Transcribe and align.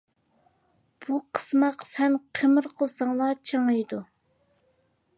بۇ 1.05 1.19
قىسماق 1.39 1.85
سەن 1.91 2.17
قىمىر 2.39 2.71
قىلساڭلا 2.81 3.31
چىڭىيدۇ. 3.51 4.05